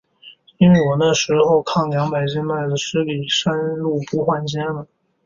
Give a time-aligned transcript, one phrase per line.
[0.57, 4.87] 因为我那时候，扛两百斤麦子，十里山路不换肩的。